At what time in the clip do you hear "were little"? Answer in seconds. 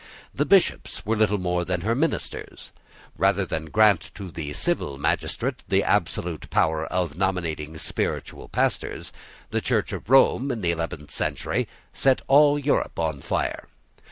1.05-1.37